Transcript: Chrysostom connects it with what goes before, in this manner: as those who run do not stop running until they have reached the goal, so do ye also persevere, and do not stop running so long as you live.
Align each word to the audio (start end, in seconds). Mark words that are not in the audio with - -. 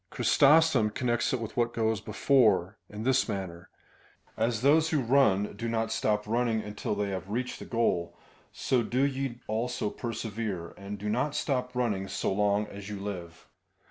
Chrysostom 0.09 0.89
connects 0.89 1.31
it 1.31 1.39
with 1.39 1.55
what 1.55 1.75
goes 1.75 2.01
before, 2.01 2.79
in 2.89 3.03
this 3.03 3.29
manner: 3.29 3.69
as 4.35 4.61
those 4.61 4.89
who 4.89 4.99
run 4.99 5.55
do 5.55 5.69
not 5.69 5.91
stop 5.91 6.25
running 6.25 6.59
until 6.59 6.95
they 6.95 7.09
have 7.09 7.29
reached 7.29 7.59
the 7.59 7.65
goal, 7.65 8.17
so 8.51 8.81
do 8.81 9.03
ye 9.03 9.41
also 9.45 9.91
persevere, 9.91 10.71
and 10.75 10.97
do 10.97 11.07
not 11.07 11.35
stop 11.35 11.75
running 11.75 12.07
so 12.07 12.33
long 12.33 12.65
as 12.65 12.89
you 12.89 12.99
live. 12.99 13.47